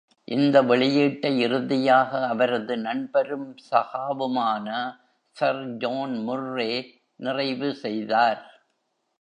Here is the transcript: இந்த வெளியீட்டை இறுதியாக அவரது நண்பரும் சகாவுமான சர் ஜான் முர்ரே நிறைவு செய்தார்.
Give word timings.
இந்த 0.27 0.61
வெளியீட்டை 0.61 1.31
இறுதியாக 1.39 2.27
அவரது 2.27 2.77
நண்பரும் 2.77 3.55
சகாவுமான 3.69 4.67
சர் 5.35 5.63
ஜான் 5.77 6.15
முர்ரே 6.27 6.71
நிறைவு 7.19 7.69
செய்தார். 7.75 8.41